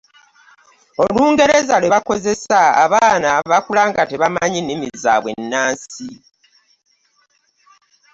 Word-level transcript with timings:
Olungereza 1.03 1.75
lwe 1.81 1.91
bakozesa 1.95 2.59
abaana 2.83 3.29
n'ebakula 3.35 3.83
nga 3.89 4.03
tebamanyi 4.09 4.59
nnimi 4.61 4.87
zaabwe 5.03 5.31
nnansi 5.41 6.09